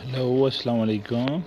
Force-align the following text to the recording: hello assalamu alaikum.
hello 0.00 0.46
assalamu 0.48 0.82
alaikum. 0.88 1.44